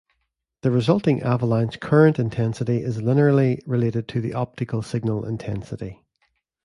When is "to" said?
4.07-4.19